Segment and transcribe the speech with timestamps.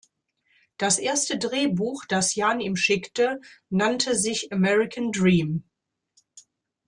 [0.77, 5.69] Das erste Drehbuch, das Jahn ihm schickte, nannte sich „American Dream“.